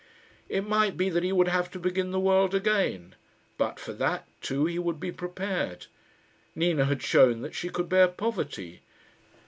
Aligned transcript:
It 0.49 0.67
might 0.67 0.97
be 0.97 1.09
that 1.11 1.21
he 1.21 1.31
would 1.31 1.47
have 1.49 1.69
to 1.69 1.77
begin 1.79 2.09
the 2.09 2.19
world 2.19 2.55
again; 2.55 3.13
but 3.59 3.79
for 3.79 3.93
that, 3.93 4.27
too, 4.41 4.65
he 4.65 4.79
would 4.79 4.99
be 4.99 5.11
prepared. 5.11 5.85
Nina 6.55 6.85
had 6.85 7.03
shown 7.03 7.43
that 7.43 7.53
she 7.53 7.69
could 7.69 7.87
bear 7.87 8.07
poverty. 8.07 8.81